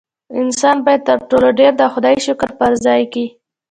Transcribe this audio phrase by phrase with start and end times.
[0.39, 3.25] انسان باید تر ټولو ډېر د خدای شکر په ځای کړي.